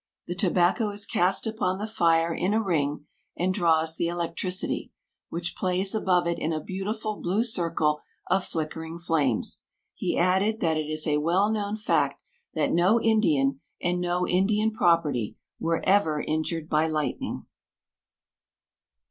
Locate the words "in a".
2.33-2.63, 6.39-6.59